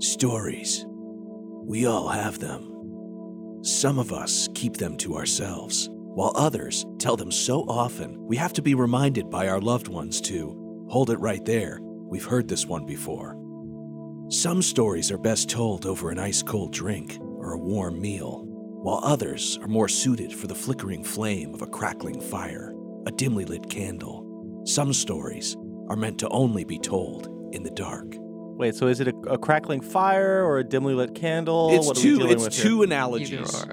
Stories. 0.00 0.86
We 1.64 1.86
all 1.86 2.06
have 2.06 2.38
them. 2.38 3.60
Some 3.62 3.98
of 3.98 4.12
us 4.12 4.48
keep 4.54 4.76
them 4.76 4.96
to 4.98 5.16
ourselves, 5.16 5.88
while 5.90 6.30
others 6.36 6.86
tell 7.00 7.16
them 7.16 7.32
so 7.32 7.62
often 7.62 8.16
we 8.24 8.36
have 8.36 8.52
to 8.52 8.62
be 8.62 8.76
reminded 8.76 9.28
by 9.28 9.48
our 9.48 9.60
loved 9.60 9.88
ones 9.88 10.20
to 10.20 10.86
hold 10.88 11.10
it 11.10 11.18
right 11.18 11.44
there. 11.44 11.80
We've 11.82 12.24
heard 12.24 12.46
this 12.46 12.64
one 12.64 12.86
before. 12.86 13.34
Some 14.28 14.62
stories 14.62 15.10
are 15.10 15.18
best 15.18 15.50
told 15.50 15.84
over 15.84 16.10
an 16.10 16.20
ice 16.20 16.44
cold 16.44 16.72
drink 16.72 17.18
or 17.20 17.54
a 17.54 17.58
warm 17.58 18.00
meal, 18.00 18.44
while 18.46 19.00
others 19.02 19.58
are 19.62 19.68
more 19.68 19.88
suited 19.88 20.32
for 20.32 20.46
the 20.46 20.54
flickering 20.54 21.02
flame 21.02 21.52
of 21.54 21.62
a 21.62 21.66
crackling 21.66 22.20
fire, 22.20 22.72
a 23.08 23.10
dimly 23.10 23.44
lit 23.44 23.68
candle. 23.68 24.62
Some 24.64 24.92
stories 24.92 25.56
are 25.88 25.96
meant 25.96 26.20
to 26.20 26.28
only 26.28 26.62
be 26.62 26.78
told 26.78 27.26
in 27.52 27.64
the 27.64 27.70
dark. 27.72 28.14
Wait, 28.58 28.74
so 28.74 28.88
is 28.88 28.98
it 28.98 29.06
a, 29.06 29.16
a 29.30 29.38
crackling 29.38 29.80
fire 29.80 30.44
or 30.44 30.58
a 30.58 30.64
dimly 30.64 30.92
lit 30.92 31.14
candle? 31.14 31.70
It's 31.72 31.86
what 31.86 31.96
are 31.96 32.00
we 32.00 32.18
two. 32.18 32.26
It's 32.26 32.42
with 32.44 32.54
here? 32.54 32.64
two 32.64 32.82
Either 32.82 32.86
analogies 32.86 33.64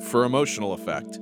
for 0.10 0.24
emotional 0.24 0.74
effect. 0.74 1.18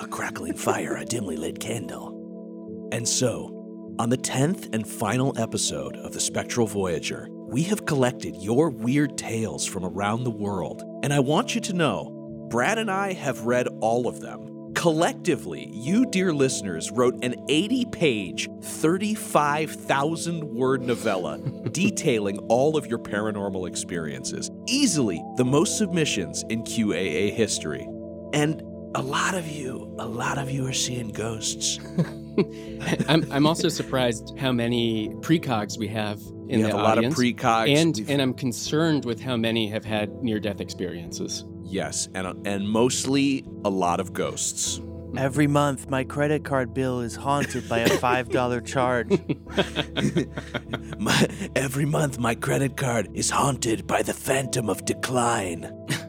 A 0.00 0.06
crackling 0.06 0.52
fire, 0.52 0.96
a 0.96 1.04
dimly 1.06 1.36
lit 1.38 1.60
candle. 1.60 2.88
And 2.92 3.08
so, 3.08 3.94
on 3.98 4.10
the 4.10 4.18
tenth 4.18 4.68
and 4.74 4.86
final 4.86 5.32
episode 5.38 5.96
of 5.96 6.12
the 6.12 6.20
Spectral 6.20 6.66
Voyager, 6.66 7.28
we 7.30 7.62
have 7.62 7.86
collected 7.86 8.36
your 8.36 8.68
weird 8.68 9.16
tales 9.16 9.64
from 9.64 9.86
around 9.86 10.24
the 10.24 10.30
world, 10.30 10.82
and 11.02 11.14
I 11.14 11.20
want 11.20 11.54
you 11.54 11.62
to 11.62 11.72
know, 11.72 12.10
Brad 12.50 12.78
and 12.78 12.90
I 12.90 13.14
have 13.14 13.46
read 13.46 13.66
all 13.80 14.06
of 14.06 14.20
them. 14.20 14.53
Collectively, 14.84 15.70
you, 15.72 16.04
dear 16.04 16.30
listeners, 16.34 16.90
wrote 16.90 17.14
an 17.24 17.34
80 17.48 17.86
page, 17.86 18.50
35,000 18.60 20.44
word 20.44 20.82
novella 20.82 21.38
detailing 21.72 22.36
all 22.50 22.76
of 22.76 22.86
your 22.86 22.98
paranormal 22.98 23.66
experiences. 23.66 24.50
Easily 24.68 25.24
the 25.38 25.44
most 25.46 25.78
submissions 25.78 26.44
in 26.50 26.64
QAA 26.64 27.32
history. 27.32 27.88
And 28.34 28.60
a 28.94 29.00
lot 29.00 29.32
of 29.32 29.48
you, 29.48 29.90
a 29.98 30.06
lot 30.06 30.36
of 30.36 30.50
you 30.50 30.66
are 30.66 30.74
seeing 30.74 31.08
ghosts. 31.08 31.78
I'm, 33.08 33.26
I'm 33.32 33.46
also 33.46 33.70
surprised 33.70 34.36
how 34.38 34.52
many 34.52 35.08
precogs 35.20 35.78
we 35.78 35.88
have 35.88 36.20
in 36.20 36.58
we 36.58 36.62
the 36.62 36.68
have 36.68 36.74
a 36.78 36.82
lot 36.82 36.98
of 36.98 37.04
precogs. 37.14 37.74
and 37.74 37.96
We've- 37.96 38.12
and 38.12 38.20
I'm 38.20 38.34
concerned 38.34 39.06
with 39.06 39.18
how 39.18 39.38
many 39.38 39.66
have 39.70 39.86
had 39.86 40.12
near 40.22 40.38
death 40.38 40.60
experiences. 40.60 41.46
Yes, 41.74 42.08
and 42.14 42.46
and 42.46 42.68
mostly 42.68 43.44
a 43.64 43.70
lot 43.70 44.00
of 44.00 44.12
ghosts. 44.12 44.80
Every 45.16 45.46
month, 45.46 45.90
my 45.90 46.02
credit 46.02 46.44
card 46.44 46.74
bill 46.74 47.00
is 47.00 47.14
haunted 47.14 47.68
by 47.68 47.80
a 47.80 47.88
$5 47.88 48.66
charge. 48.66 49.10
My, 50.98 51.28
every 51.54 51.84
month, 51.84 52.18
my 52.18 52.34
credit 52.34 52.76
card 52.76 53.08
is 53.14 53.30
haunted 53.30 53.86
by 53.86 54.02
the 54.02 54.12
phantom 54.12 54.68
of 54.68 54.84
decline. 54.84 55.72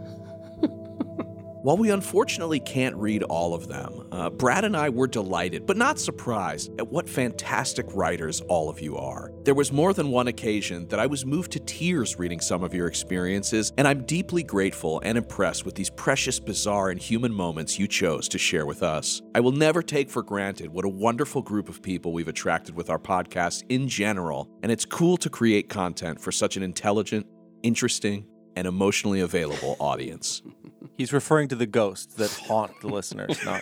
While 1.66 1.77
we 1.77 1.89
unfortunately 1.89 2.59
can't 2.59 2.95
read 2.95 3.23
all 3.23 3.55
of 3.55 3.67
them, 3.67 4.08
uh, 4.11 4.30
Brad 4.30 4.66
and 4.66 4.77
I 4.77 4.89
were 4.89 5.08
delighted, 5.08 5.66
but 5.66 5.77
not 5.77 5.97
surprised, 5.97 6.69
at 6.80 6.88
what 6.88 7.09
fantastic 7.09 7.88
writers 7.95 8.39
all 8.41 8.69
of 8.69 8.80
you 8.80 8.97
are. 8.97 9.31
There 9.45 9.55
was 9.55 9.71
more 9.71 9.91
than 9.91 10.11
one 10.11 10.27
occasion 10.27 10.88
that 10.89 10.99
I 10.99 11.08
was 11.08 11.25
moved 11.25 11.52
to 11.53 11.59
tears 11.59 12.19
reading 12.19 12.39
some 12.39 12.63
of 12.63 12.75
your 12.75 12.86
experiences, 12.86 13.73
and 13.80 13.88
I'm 13.88 14.05
deeply 14.05 14.43
grateful 14.43 15.02
and 15.03 15.17
impressed 15.17 15.66
with 15.66 15.73
these 15.73 15.89
precious, 15.89 16.39
bizarre, 16.39 16.91
and 16.91 17.02
human 17.02 17.33
moments 17.33 17.80
you 17.80 17.88
chose 17.88 18.30
to 18.30 18.38
share 18.38 18.67
with 18.67 18.83
us. 18.83 19.23
I 19.33 19.39
will 19.39 19.52
never 19.52 19.81
take 19.81 20.11
for 20.11 20.21
granted 20.21 20.69
what 20.69 20.86
a 20.86 20.89
wonderful 20.89 21.41
group 21.41 21.67
of 21.67 21.81
people 21.81 22.13
we've 22.13 22.27
attracted 22.27 22.75
with 22.75 22.91
our 22.91 22.99
podcast 22.99 23.63
in 23.69 23.88
general, 23.88 24.52
and 24.61 24.71
it's 24.71 24.86
cool 24.86 25.17
to 25.17 25.31
create 25.31 25.67
content 25.69 26.21
for 26.21 26.31
such 26.31 26.58
an 26.58 26.61
intelligent, 26.61 27.25
interesting, 27.63 28.27
and 28.55 28.67
emotionally 28.67 29.21
available 29.21 29.76
audience. 29.80 30.43
He's 30.98 31.11
referring 31.11 31.50
to 31.50 31.56
the 31.56 31.66
ghosts 31.66 32.16
that 32.16 32.32
haunt 32.48 32.80
the 32.82 32.88
listeners, 32.88 33.38
not. 33.45 33.61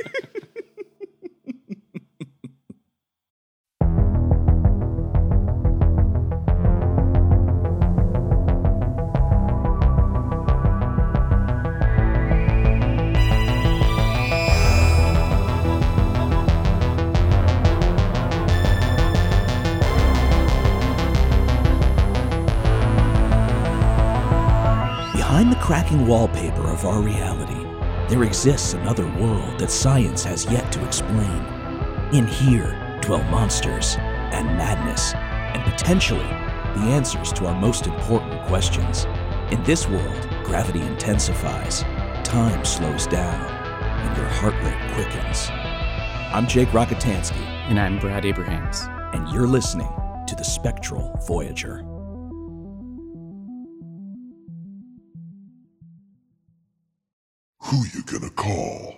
Behind 25.34 25.52
the 25.52 25.56
cracking 25.56 26.06
wallpaper 26.06 26.68
of 26.68 26.86
our 26.86 27.02
reality, 27.02 27.64
there 28.08 28.24
exists 28.24 28.74
another 28.74 29.08
world 29.20 29.58
that 29.58 29.72
science 29.72 30.24
has 30.24 30.46
yet 30.46 30.72
to 30.72 30.86
explain. 30.86 31.44
In 32.14 32.28
here 32.28 33.00
dwell 33.02 33.24
monsters 33.32 33.96
and 33.98 34.46
madness, 34.46 35.16
and 35.16 35.64
potentially 35.64 36.20
the 36.20 36.92
answers 36.92 37.34
to 37.34 37.48
our 37.48 37.60
most 37.60 37.88
important 37.88 38.44
questions. 38.44 39.06
In 39.50 39.64
this 39.64 39.90
world, 39.90 40.30
gravity 40.44 40.82
intensifies, 40.82 41.82
time 42.24 42.64
slows 42.64 43.08
down, 43.08 43.44
and 43.44 44.16
your 44.16 44.28
heart 44.28 44.54
rate 44.62 44.94
quickens. 44.94 45.50
I'm 46.32 46.46
Jake 46.46 46.70
Rockatansky, 46.70 47.42
And 47.70 47.80
I'm 47.80 47.98
Brad 47.98 48.24
Abrahams. 48.28 48.84
and 49.16 49.28
you're 49.30 49.48
listening 49.48 49.90
to 50.28 50.36
the 50.36 50.44
Spectral 50.44 51.20
Voyager. 51.26 51.84
Who 57.74 57.88
you 57.92 58.04
gonna 58.04 58.30
call? 58.30 58.98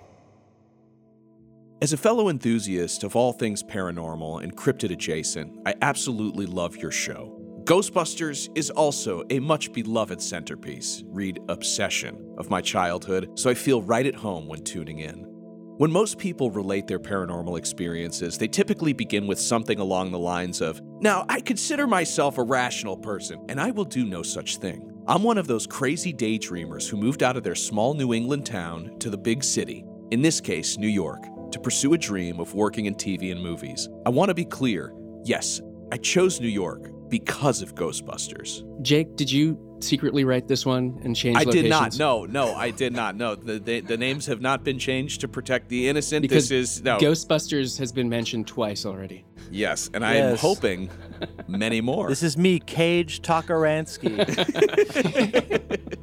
As 1.82 1.94
a 1.94 1.98
fellow 1.98 2.28
enthusiast 2.28 3.06
of 3.06 3.16
all 3.16 3.32
things 3.32 3.64
paranormal 3.64 4.44
and 4.44 4.54
cryptid 4.54 4.92
adjacent, 4.92 5.58
I 5.66 5.76
absolutely 5.82 6.46
love 6.46 6.76
your 6.76 6.92
show. 6.92 7.40
Ghostbusters 7.64 8.50
is 8.54 8.70
also 8.72 9.24
a 9.30 9.40
much 9.40 9.72
beloved 9.72 10.22
centerpiece, 10.22 11.04
read 11.06 11.40
obsession, 11.48 12.36
of 12.38 12.50
my 12.50 12.60
childhood, 12.60 13.40
so 13.40 13.50
I 13.50 13.54
feel 13.54 13.82
right 13.82 14.06
at 14.06 14.14
home 14.14 14.46
when 14.46 14.62
tuning 14.62 15.00
in. 15.00 15.24
When 15.78 15.90
most 15.90 16.18
people 16.18 16.52
relate 16.52 16.86
their 16.86 17.00
paranormal 17.00 17.58
experiences, 17.58 18.38
they 18.38 18.50
typically 18.50 18.92
begin 18.92 19.26
with 19.26 19.40
something 19.40 19.80
along 19.80 20.12
the 20.12 20.20
lines 20.20 20.60
of, 20.60 20.82
Now, 21.00 21.26
I 21.30 21.40
consider 21.40 21.88
myself 21.88 22.38
a 22.38 22.44
rational 22.44 22.98
person, 22.98 23.46
and 23.48 23.58
I 23.58 23.72
will 23.72 23.86
do 23.86 24.04
no 24.04 24.22
such 24.22 24.58
thing. 24.58 24.85
I'm 25.08 25.22
one 25.22 25.38
of 25.38 25.46
those 25.46 25.68
crazy 25.68 26.12
daydreamers 26.12 26.90
who 26.90 26.98
moved 26.98 27.22
out 27.22 27.38
of 27.38 27.44
their 27.44 27.54
small 27.54 27.94
New 27.94 28.12
England 28.12 28.44
town 28.44 28.98
to 28.98 29.12
the 29.12 29.18
big 29.18 29.44
city, 29.44 29.86
in 30.10 30.24
this 30.24 30.42
case, 30.42 30.80
New 30.80 30.88
York, 30.88 31.22
to 31.52 31.60
pursue 31.60 31.94
a 31.94 31.98
dream 31.98 32.40
of 32.40 32.56
working 32.56 32.86
in 32.86 32.96
TV 32.96 33.32
and 33.32 33.40
movies. 33.40 33.88
I 34.08 34.10
want 34.10 34.30
to 34.30 34.34
be 34.34 34.46
clear 34.46 34.96
yes, 35.24 35.62
I 35.92 35.98
chose 35.98 36.42
New 36.42 36.48
York 36.48 36.90
because 37.08 37.62
of 37.62 37.76
Ghostbusters. 37.76 38.64
Jake, 38.82 39.16
did 39.16 39.32
you 39.32 39.60
secretly 39.80 40.24
write 40.24 40.48
this 40.48 40.66
one 40.66 41.00
and 41.04 41.16
change 41.16 41.38
I 41.38 41.44
did 41.44 41.70
not. 41.70 41.98
No, 41.98 42.26
no, 42.26 42.54
I 42.56 42.72
did 42.72 42.94
not. 42.94 43.16
No, 43.16 43.36
the, 43.36 43.60
the, 43.60 43.82
the 43.82 43.98
names 43.98 44.26
have 44.28 44.42
not 44.42 44.64
been 44.64 44.80
changed 44.80 45.22
to 45.22 45.28
protect 45.28 45.70
the 45.70 45.88
innocent. 45.88 46.22
Because 46.22 46.50
this 46.50 46.78
is 46.78 46.84
no. 46.84 46.98
Ghostbusters 46.98 47.78
has 47.80 47.92
been 47.92 48.10
mentioned 48.10 48.48
twice 48.48 48.86
already. 48.86 49.26
yes, 49.52 49.90
and 49.94 50.06
I 50.06 50.16
am 50.16 50.38
hoping 50.38 50.90
many 51.48 51.82
more. 51.82 52.10
This 52.10 52.24
is 52.24 52.38
me, 52.38 52.60
Cage 52.60 53.22
Takaransky. 53.22 54.16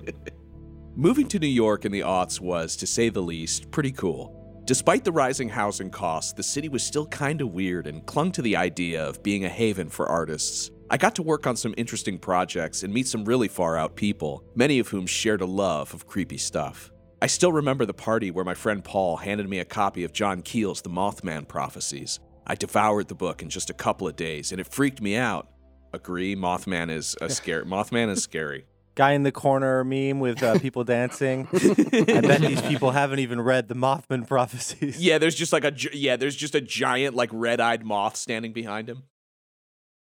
Moving 0.97 1.27
to 1.29 1.39
New 1.39 1.47
York 1.47 1.85
in 1.85 1.93
the 1.93 2.01
aughts 2.01 2.39
was, 2.41 2.77
to 2.77 2.87
say 2.87 3.09
the 3.09 3.23
least, 3.23 3.71
pretty 3.71 3.93
cool. 3.93 4.39
Despite 4.65 5.05
the 5.05 5.11
rising 5.13 5.49
housing 5.49 5.91
costs, 5.91 6.33
the 6.33 6.43
city 6.43 6.69
was 6.69 6.85
still 6.85 7.07
kinda 7.07 7.47
weird 7.47 7.87
and 7.87 8.05
clung 8.07 8.31
to 8.33 8.43
the 8.43 8.57
idea 8.57 9.03
of 9.05 9.23
being 9.23 9.45
a 9.45 9.49
haven 9.49 9.89
for 9.89 10.09
artists. 10.09 10.71
I 10.93 10.99
got 10.99 11.15
to 11.15 11.23
work 11.23 11.47
on 11.47 11.57
some 11.57 11.73
interesting 11.79 12.19
projects 12.19 12.83
and 12.83 12.93
meet 12.93 13.09
some 13.09 13.25
really 13.25 13.49
far 13.49 13.79
out 13.79 13.97
people, 13.97 14.45
many 14.55 14.79
of 14.79 14.89
whom 14.89 15.07
shared 15.07 15.41
a 15.41 15.47
love 15.47 15.95
of 15.95 16.07
creepy 16.07 16.37
stuff. 16.37 16.93
I 17.23 17.29
still 17.29 17.51
remember 17.51 17.87
the 17.87 17.95
party 17.95 18.31
where 18.31 18.45
my 18.45 18.53
friend 18.53 18.85
Paul 18.85 19.17
handed 19.17 19.49
me 19.49 19.59
a 19.59 19.65
copy 19.65 20.05
of 20.05 20.13
John 20.13 20.43
Keel's 20.43 20.83
The 20.83 20.91
Mothman 20.91 21.49
Prophecies. 21.49 22.21
I 22.47 22.57
devoured 22.57 23.09
the 23.09 23.15
book 23.15 23.41
in 23.41 23.49
just 23.49 23.71
a 23.71 23.73
couple 23.73 24.07
of 24.07 24.17
days 24.17 24.53
and 24.53 24.61
it 24.61 24.67
freaked 24.67 25.01
me 25.01 25.17
out. 25.17 25.49
Agree, 25.95 26.37
Mothman 26.37 26.91
is 26.91 27.17
a 27.23 27.31
scary. 27.31 27.65
Mothman 27.65 28.11
is 28.11 28.23
scary. 28.23 28.67
Guy 28.95 29.13
in 29.13 29.23
the 29.23 29.33
corner 29.33 29.85
meme 29.85 30.21
with 30.21 30.43
uh, 30.43 30.59
people 30.59 30.85
dancing. 30.85 31.49
I 31.55 32.21
bet 32.21 32.43
these 32.43 32.61
people 32.69 32.91
haven't 32.91 33.21
even 33.21 33.41
read 33.41 33.69
the 33.69 33.75
Mothman 33.75 34.29
prophecies. 34.29 35.01
Yeah, 35.01 35.17
there's 35.17 35.37
just 35.37 35.55
like 35.55 35.65
a 35.65 35.73
yeah, 35.95 36.17
there's 36.17 36.37
just 36.37 36.55
a 36.55 36.61
giant 36.61 37.17
like 37.17 37.31
red-eyed 37.33 37.83
moth 37.83 38.17
standing 38.17 38.53
behind 38.53 38.91
him. 38.91 39.05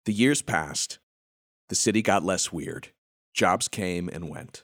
The 0.06 0.14
years 0.14 0.42
passed. 0.42 1.00
The 1.70 1.76
city 1.76 2.02
got 2.02 2.24
less 2.24 2.52
weird. 2.52 2.90
Jobs 3.34 3.68
came 3.68 4.10
and 4.10 4.30
went. 4.30 4.64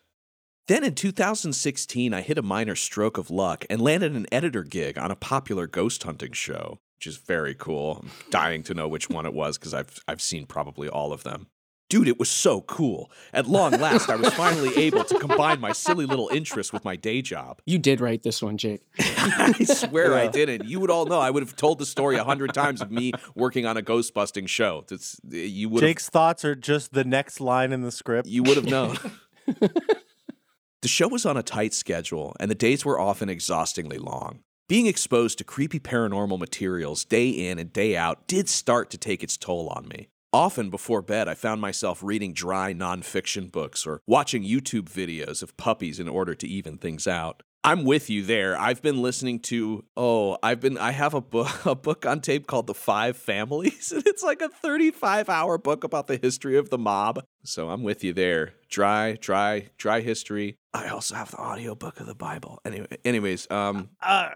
Then 0.67 0.83
in 0.83 0.95
2016, 0.95 2.13
I 2.13 2.21
hit 2.21 2.37
a 2.39 2.41
minor 2.41 2.75
stroke 2.75 3.17
of 3.19 3.29
luck 3.29 3.65
and 3.69 3.79
landed 3.79 4.13
an 4.13 4.25
editor 4.31 4.63
gig 4.63 4.97
on 4.97 5.11
a 5.11 5.15
popular 5.15 5.67
ghost 5.67 6.01
hunting 6.03 6.31
show. 6.31 6.79
which 6.97 7.05
is 7.07 7.17
very 7.17 7.53
cool. 7.53 7.99
I'm 8.01 8.11
dying 8.31 8.63
to 8.63 8.73
know 8.73 8.87
which 8.87 9.09
one 9.09 9.25
it 9.25 9.33
was 9.33 9.57
because 9.57 9.73
I've 9.73 9.99
I've 10.07 10.21
seen 10.21 10.45
probably 10.47 10.87
all 10.89 11.13
of 11.13 11.23
them. 11.23 11.47
Dude, 11.87 12.07
it 12.07 12.17
was 12.17 12.31
so 12.31 12.61
cool. 12.61 13.11
At 13.31 13.47
long 13.47 13.71
last, 13.73 14.09
I 14.09 14.15
was 14.15 14.33
finally 14.33 14.75
able 14.75 15.03
to 15.03 15.19
combine 15.19 15.59
my 15.59 15.71
silly 15.71 16.07
little 16.07 16.29
interest 16.29 16.73
with 16.73 16.83
my 16.83 16.95
day 16.95 17.21
job. 17.21 17.61
You 17.65 17.77
did 17.77 18.01
write 18.01 18.23
this 18.23 18.41
one, 18.41 18.57
Jake. 18.57 18.81
I 18.99 19.53
swear 19.63 20.15
I 20.15 20.27
didn't. 20.27 20.65
You 20.65 20.79
would 20.79 20.89
all 20.89 21.05
know. 21.05 21.19
I 21.19 21.29
would 21.29 21.43
have 21.43 21.55
told 21.55 21.77
the 21.77 21.85
story 21.85 22.17
a 22.17 22.23
hundred 22.23 22.55
times 22.55 22.81
of 22.81 22.89
me 22.89 23.11
working 23.35 23.67
on 23.67 23.77
a 23.77 23.83
ghost 23.83 24.15
busting 24.15 24.47
show. 24.47 24.83
It's, 24.89 25.19
you 25.29 25.69
would 25.69 25.83
have 25.83 25.89
Jake's 25.89 26.09
thoughts 26.09 26.43
are 26.43 26.55
just 26.55 26.93
the 26.93 27.03
next 27.03 27.39
line 27.39 27.71
in 27.71 27.81
the 27.81 27.91
script. 27.91 28.27
you 28.27 28.41
would 28.41 28.57
have 28.57 28.65
known. 28.65 28.97
the 29.45 30.87
show 30.87 31.07
was 31.07 31.23
on 31.23 31.37
a 31.37 31.43
tight 31.43 31.75
schedule, 31.75 32.35
and 32.39 32.49
the 32.49 32.55
days 32.55 32.83
were 32.83 32.99
often 32.99 33.29
exhaustingly 33.29 33.99
long. 33.99 34.39
Being 34.67 34.87
exposed 34.87 35.37
to 35.37 35.43
creepy 35.43 35.79
paranormal 35.79 36.39
materials 36.39 37.05
day 37.05 37.29
in 37.29 37.59
and 37.59 37.71
day 37.71 37.95
out 37.95 38.27
did 38.27 38.49
start 38.49 38.89
to 38.89 38.97
take 38.97 39.21
its 39.21 39.37
toll 39.37 39.69
on 39.69 39.87
me. 39.87 40.07
Often 40.35 40.69
before 40.69 41.01
bed, 41.01 41.29
I 41.29 41.33
found 41.33 41.61
myself 41.61 42.03
reading 42.03 42.33
dry 42.33 42.73
nonfiction 42.73 43.49
books 43.49 43.87
or 43.87 44.01
watching 44.05 44.43
YouTube 44.43 44.89
videos 44.89 45.41
of 45.41 45.55
puppies 45.55 45.97
in 45.97 46.09
order 46.09 46.35
to 46.35 46.45
even 46.45 46.77
things 46.77 47.07
out. 47.07 47.41
I'm 47.63 47.85
with 47.85 48.09
you 48.09 48.21
there. 48.21 48.59
I've 48.59 48.81
been 48.81 49.01
listening 49.01 49.39
to 49.43 49.85
oh, 49.95 50.37
I've 50.43 50.59
been 50.59 50.77
I 50.77 50.91
have 50.91 51.13
a 51.13 51.21
book 51.21 51.47
a 51.65 51.73
book 51.73 52.05
on 52.05 52.19
tape 52.19 52.47
called 52.47 52.67
The 52.67 52.73
Five 52.73 53.15
Families, 53.15 53.91
and 53.95 54.05
it's 54.05 54.23
like 54.23 54.41
a 54.41 54.49
35 54.49 55.29
hour 55.29 55.57
book 55.57 55.85
about 55.85 56.07
the 56.07 56.17
history 56.17 56.57
of 56.57 56.69
the 56.69 56.77
mob. 56.77 57.23
So 57.45 57.69
I'm 57.69 57.83
with 57.83 58.03
you 58.03 58.11
there. 58.11 58.55
Dry, 58.69 59.13
dry, 59.13 59.69
dry 59.77 60.01
history. 60.01 60.57
I 60.73 60.89
also 60.89 61.15
have 61.15 61.31
the 61.31 61.39
audiobook 61.39 62.01
of 62.01 62.07
the 62.07 62.15
Bible. 62.15 62.59
Anyway, 62.65 62.97
anyways, 63.05 63.49
um 63.49 63.87
Uh, 64.01 64.31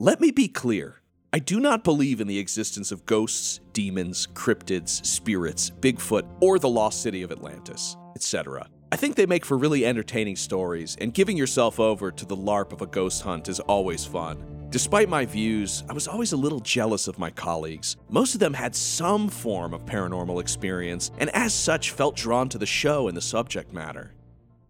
Let 0.00 0.20
me 0.20 0.30
be 0.30 0.46
clear. 0.46 1.00
I 1.32 1.40
do 1.40 1.58
not 1.58 1.82
believe 1.82 2.20
in 2.20 2.28
the 2.28 2.38
existence 2.38 2.92
of 2.92 3.04
ghosts, 3.04 3.58
demons, 3.72 4.28
cryptids, 4.28 5.04
spirits, 5.04 5.70
Bigfoot, 5.70 6.22
or 6.40 6.60
the 6.60 6.68
lost 6.68 7.02
city 7.02 7.24
of 7.24 7.32
Atlantis, 7.32 7.96
etc. 8.14 8.68
I 8.92 8.96
think 8.96 9.16
they 9.16 9.26
make 9.26 9.44
for 9.44 9.58
really 9.58 9.84
entertaining 9.84 10.36
stories, 10.36 10.96
and 11.00 11.12
giving 11.12 11.36
yourself 11.36 11.80
over 11.80 12.12
to 12.12 12.24
the 12.24 12.36
LARP 12.36 12.72
of 12.72 12.80
a 12.80 12.86
ghost 12.86 13.22
hunt 13.22 13.48
is 13.48 13.58
always 13.58 14.04
fun. 14.04 14.68
Despite 14.70 15.08
my 15.08 15.26
views, 15.26 15.82
I 15.90 15.94
was 15.94 16.06
always 16.06 16.30
a 16.30 16.36
little 16.36 16.60
jealous 16.60 17.08
of 17.08 17.18
my 17.18 17.32
colleagues. 17.32 17.96
Most 18.08 18.34
of 18.34 18.40
them 18.40 18.54
had 18.54 18.76
some 18.76 19.28
form 19.28 19.74
of 19.74 19.84
paranormal 19.84 20.40
experience, 20.40 21.10
and 21.18 21.28
as 21.30 21.52
such 21.52 21.90
felt 21.90 22.14
drawn 22.14 22.48
to 22.50 22.58
the 22.58 22.66
show 22.66 23.08
and 23.08 23.16
the 23.16 23.20
subject 23.20 23.72
matter. 23.72 24.14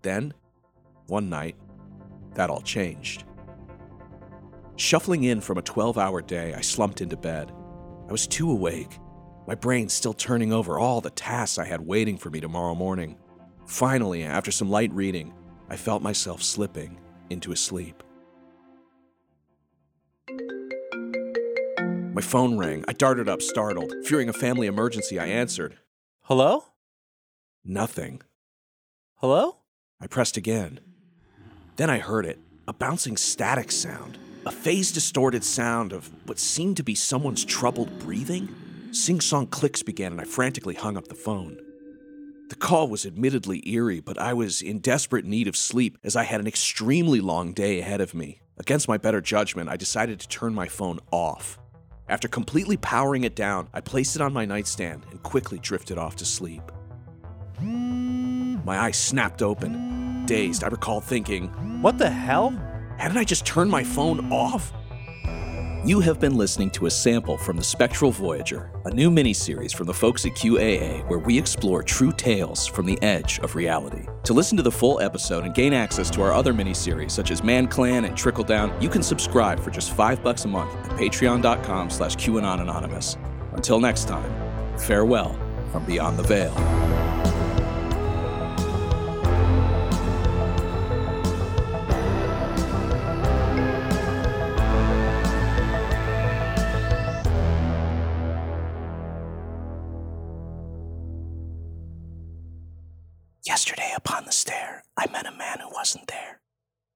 Then, 0.00 0.32
one 1.06 1.28
night, 1.28 1.56
that 2.32 2.48
all 2.48 2.62
changed. 2.62 3.24
Shuffling 4.78 5.24
in 5.24 5.40
from 5.40 5.58
a 5.58 5.62
12 5.62 5.98
hour 5.98 6.22
day, 6.22 6.54
I 6.54 6.60
slumped 6.60 7.00
into 7.00 7.16
bed. 7.16 7.50
I 8.08 8.12
was 8.12 8.28
too 8.28 8.48
awake, 8.48 8.96
my 9.48 9.56
brain 9.56 9.88
still 9.88 10.14
turning 10.14 10.52
over 10.52 10.78
all 10.78 11.00
the 11.00 11.10
tasks 11.10 11.58
I 11.58 11.64
had 11.64 11.80
waiting 11.80 12.16
for 12.16 12.30
me 12.30 12.38
tomorrow 12.38 12.76
morning. 12.76 13.18
Finally, 13.66 14.22
after 14.22 14.52
some 14.52 14.70
light 14.70 14.92
reading, 14.92 15.34
I 15.68 15.76
felt 15.76 16.00
myself 16.00 16.44
slipping 16.44 17.00
into 17.28 17.50
a 17.50 17.56
sleep. 17.56 18.04
My 22.14 22.22
phone 22.22 22.56
rang. 22.56 22.84
I 22.86 22.92
darted 22.92 23.28
up, 23.28 23.42
startled. 23.42 23.92
Fearing 24.04 24.28
a 24.28 24.32
family 24.32 24.68
emergency, 24.68 25.18
I 25.18 25.26
answered. 25.26 25.78
Hello? 26.22 26.66
Nothing. 27.64 28.22
Hello? 29.16 29.56
I 30.00 30.06
pressed 30.06 30.36
again. 30.36 30.78
Then 31.76 31.90
I 31.90 31.98
heard 31.98 32.26
it 32.26 32.38
a 32.68 32.72
bouncing 32.72 33.16
static 33.16 33.72
sound, 33.72 34.18
a 34.48 34.50
phase 34.50 34.90
distorted 34.90 35.44
sound 35.44 35.92
of 35.92 36.10
what 36.26 36.38
seemed 36.38 36.78
to 36.78 36.82
be 36.82 36.94
someone's 36.94 37.44
troubled 37.44 37.98
breathing. 37.98 38.48
Sing 38.92 39.20
song 39.20 39.46
clicks 39.46 39.82
began, 39.82 40.12
and 40.12 40.22
I 40.22 40.24
frantically 40.24 40.74
hung 40.74 40.96
up 40.96 41.08
the 41.08 41.14
phone. 41.14 41.60
The 42.48 42.54
call 42.54 42.88
was 42.88 43.04
admittedly 43.04 43.62
eerie, 43.68 44.00
but 44.00 44.16
I 44.16 44.32
was 44.32 44.62
in 44.62 44.78
desperate 44.78 45.26
need 45.26 45.48
of 45.48 45.56
sleep 45.56 45.98
as 46.02 46.16
I 46.16 46.22
had 46.22 46.40
an 46.40 46.46
extremely 46.46 47.20
long 47.20 47.52
day 47.52 47.78
ahead 47.78 48.00
of 48.00 48.14
me. 48.14 48.40
Against 48.56 48.88
my 48.88 48.96
better 48.96 49.20
judgment, 49.20 49.68
I 49.68 49.76
decided 49.76 50.18
to 50.20 50.28
turn 50.28 50.54
my 50.54 50.66
phone 50.66 50.98
off. 51.10 51.58
After 52.08 52.26
completely 52.26 52.78
powering 52.78 53.24
it 53.24 53.36
down, 53.36 53.68
I 53.74 53.82
placed 53.82 54.16
it 54.16 54.22
on 54.22 54.32
my 54.32 54.46
nightstand 54.46 55.04
and 55.10 55.22
quickly 55.22 55.58
drifted 55.58 55.98
off 55.98 56.16
to 56.16 56.24
sleep. 56.24 56.62
My 57.60 58.78
eyes 58.78 58.96
snapped 58.96 59.42
open. 59.42 60.24
Dazed, 60.24 60.64
I 60.64 60.68
recall 60.68 61.02
thinking, 61.02 61.48
What 61.82 61.98
the 61.98 62.08
hell? 62.08 62.58
Hadn't 62.98 63.16
I 63.16 63.24
just 63.24 63.46
turned 63.46 63.70
my 63.70 63.84
phone 63.84 64.30
off? 64.32 64.72
You 65.84 66.00
have 66.00 66.18
been 66.18 66.36
listening 66.36 66.70
to 66.70 66.86
a 66.86 66.90
sample 66.90 67.38
from 67.38 67.56
The 67.56 67.62
Spectral 67.62 68.10
Voyager, 68.10 68.72
a 68.84 68.90
new 68.90 69.10
miniseries 69.10 69.74
from 69.74 69.86
the 69.86 69.94
folks 69.94 70.26
at 70.26 70.32
QAA 70.32 71.08
where 71.08 71.20
we 71.20 71.38
explore 71.38 71.82
true 71.84 72.12
tales 72.12 72.66
from 72.66 72.84
the 72.84 73.00
edge 73.00 73.38
of 73.38 73.54
reality. 73.54 74.06
To 74.24 74.32
listen 74.32 74.56
to 74.56 74.62
the 74.62 74.72
full 74.72 75.00
episode 75.00 75.44
and 75.44 75.54
gain 75.54 75.72
access 75.72 76.10
to 76.10 76.22
our 76.22 76.32
other 76.32 76.52
miniseries 76.52 77.12
such 77.12 77.30
as 77.30 77.44
Man 77.44 77.68
Clan 77.68 78.04
and 78.04 78.16
Trickle 78.16 78.44
Down, 78.44 78.74
you 78.82 78.88
can 78.88 79.02
subscribe 79.02 79.60
for 79.60 79.70
just 79.70 79.92
five 79.92 80.22
bucks 80.22 80.44
a 80.44 80.48
month 80.48 80.74
at 80.74 80.90
patreon.com 80.98 81.90
slash 81.90 82.16
QAnon 82.16 82.60
Anonymous. 82.60 83.16
Until 83.52 83.78
next 83.78 84.08
time, 84.08 84.30
farewell 84.78 85.38
from 85.70 85.84
Beyond 85.86 86.18
the 86.18 86.24
Veil. 86.24 86.97
Yesterday 103.48 103.94
upon 103.96 104.26
the 104.26 104.30
stair, 104.30 104.84
I 104.94 105.10
met 105.10 105.26
a 105.26 105.34
man 105.34 105.60
who 105.60 105.70
wasn't 105.72 106.06
there. 106.08 106.42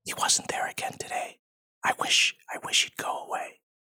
He 0.04 0.12
wasn't 0.12 0.48
there 0.48 0.68
again 0.68 0.92
today. 1.00 1.38
I 1.82 1.94
wish, 1.98 2.36
I 2.46 2.58
wish 2.62 2.84
he'd 2.84 3.02
go 3.02 3.24
away. 3.24 3.61